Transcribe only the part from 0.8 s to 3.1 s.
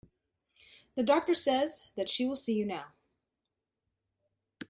The doctor says that she will see you now.